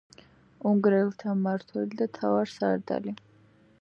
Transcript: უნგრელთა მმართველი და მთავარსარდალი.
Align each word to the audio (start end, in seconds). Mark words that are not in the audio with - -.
უნგრელთა 0.69 1.35
მმართველი 1.41 1.99
და 2.01 2.09
მთავარსარდალი. 2.11 3.15